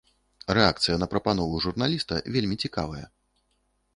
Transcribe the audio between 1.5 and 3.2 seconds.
журналіста вельмі цікавая.